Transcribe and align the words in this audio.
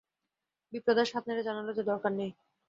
বিপ্রদাস 0.73 1.09
হাত 1.13 1.23
নেড়ে 1.27 1.43
জানালে 1.43 1.71
যে, 1.73 1.83
দরকার 1.83 2.11
নেই। 2.13 2.31